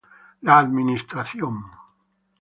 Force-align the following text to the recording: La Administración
La 0.41 0.57
Administración 0.57 1.61